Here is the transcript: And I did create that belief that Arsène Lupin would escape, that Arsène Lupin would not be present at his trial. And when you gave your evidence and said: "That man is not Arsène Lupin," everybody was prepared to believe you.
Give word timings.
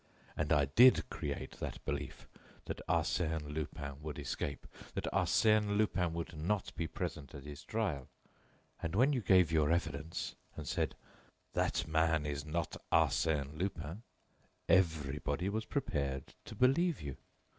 And 0.35 0.51
I 0.51 0.65
did 0.65 1.07
create 1.11 1.59
that 1.59 1.85
belief 1.85 2.27
that 2.65 2.81
Arsène 2.89 3.53
Lupin 3.53 4.01
would 4.01 4.17
escape, 4.17 4.65
that 4.95 5.03
Arsène 5.13 5.77
Lupin 5.77 6.11
would 6.15 6.35
not 6.35 6.75
be 6.75 6.87
present 6.87 7.35
at 7.35 7.43
his 7.43 7.63
trial. 7.63 8.09
And 8.81 8.95
when 8.95 9.13
you 9.13 9.21
gave 9.21 9.51
your 9.51 9.69
evidence 9.71 10.33
and 10.55 10.67
said: 10.67 10.95
"That 11.53 11.87
man 11.87 12.25
is 12.25 12.43
not 12.43 12.77
Arsène 12.91 13.55
Lupin," 13.59 14.01
everybody 14.67 15.49
was 15.49 15.65
prepared 15.65 16.33
to 16.45 16.55
believe 16.55 16.99
you. 16.99 17.17